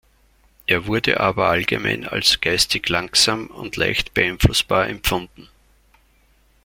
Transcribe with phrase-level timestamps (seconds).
[0.65, 5.47] Er wurde aber allgemein als geistig langsam und leicht beeinflussbar empfunden.